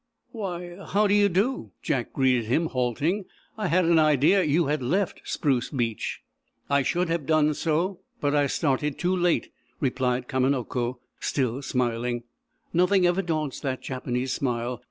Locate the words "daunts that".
13.21-13.83